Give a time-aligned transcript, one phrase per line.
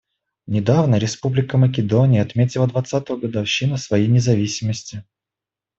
[0.47, 5.03] Недавно Республика Македония отметила двадцатую годовщину своей независимости.